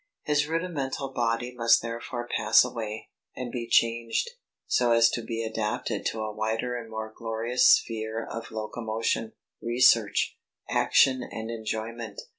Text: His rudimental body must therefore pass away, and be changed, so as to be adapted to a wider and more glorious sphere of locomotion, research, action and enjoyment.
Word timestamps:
His 0.23 0.47
rudimental 0.47 1.09
body 1.09 1.53
must 1.55 1.83
therefore 1.83 2.27
pass 2.35 2.65
away, 2.65 3.09
and 3.35 3.51
be 3.51 3.67
changed, 3.69 4.31
so 4.65 4.93
as 4.93 5.11
to 5.11 5.21
be 5.21 5.43
adapted 5.43 6.07
to 6.07 6.23
a 6.23 6.33
wider 6.33 6.75
and 6.75 6.89
more 6.89 7.13
glorious 7.15 7.67
sphere 7.67 8.25
of 8.25 8.49
locomotion, 8.49 9.33
research, 9.61 10.39
action 10.67 11.21
and 11.21 11.51
enjoyment. 11.51 12.19